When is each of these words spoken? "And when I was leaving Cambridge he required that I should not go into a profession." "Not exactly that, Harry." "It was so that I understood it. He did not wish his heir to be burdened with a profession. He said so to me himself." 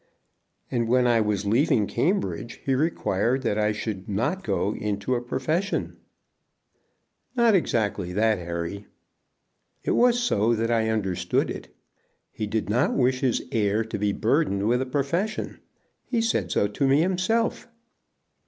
"And 0.71 0.87
when 0.87 1.05
I 1.05 1.21
was 1.21 1.45
leaving 1.45 1.85
Cambridge 1.85 2.59
he 2.65 2.73
required 2.73 3.43
that 3.43 3.59
I 3.59 3.71
should 3.71 4.09
not 4.09 4.43
go 4.43 4.73
into 4.73 5.13
a 5.13 5.21
profession." 5.21 5.95
"Not 7.35 7.53
exactly 7.53 8.11
that, 8.11 8.39
Harry." 8.39 8.87
"It 9.83 9.91
was 9.91 10.19
so 10.19 10.55
that 10.55 10.71
I 10.71 10.89
understood 10.89 11.51
it. 11.51 11.67
He 12.31 12.47
did 12.47 12.67
not 12.67 12.95
wish 12.97 13.19
his 13.19 13.43
heir 13.51 13.83
to 13.83 13.99
be 13.99 14.11
burdened 14.11 14.67
with 14.67 14.81
a 14.81 14.87
profession. 14.87 15.59
He 16.03 16.19
said 16.19 16.51
so 16.51 16.67
to 16.67 16.87
me 16.87 17.01
himself." 17.01 17.67